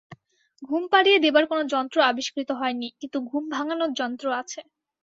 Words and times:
ঘুম 0.63 0.83
পাড়িয়ে 0.91 1.17
দেবার 1.19 1.43
কোনো 1.45 1.63
যন্ত্র 1.73 1.97
আবিষ্কৃত 2.09 2.49
হয় 2.59 2.75
নি, 2.75 2.87
কিন্তু 2.99 3.17
ঘুম 3.29 3.43
ভাঙানোর 3.55 3.91
যন্ত্র 3.99 4.25
আছে। 4.41 4.59